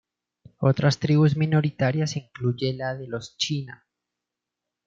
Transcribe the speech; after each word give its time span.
Otras 0.57 0.97
tribus 0.97 1.37
minoritarias 1.37 2.15
incluye 2.15 2.73
la 2.73 2.95
de 2.97 3.05
los 3.07 3.37
China. 3.37 3.85